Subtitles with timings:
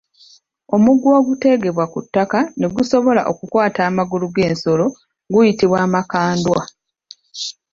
[0.75, 4.85] Omuguwa ogutegebwa ku ttaka ne gusobola okukwata amagulu g’ensolo
[5.31, 6.61] guyitibwa Amakandwa.